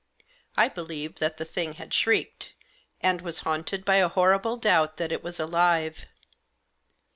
I 0.57 0.67
believed 0.67 1.19
that 1.19 1.37
the 1.37 1.45
thing 1.45 1.73
had 1.73 1.93
shrieked, 1.93 2.53
and 3.01 3.21
was 3.21 3.41
haunted 3.41 3.85
by 3.85 3.97
a 3.97 4.07
horrible 4.09 4.57
doubt 4.57 4.97
that 4.97 5.11
it 5.11 5.23
was 5.23 5.39
alive. 5.39 6.07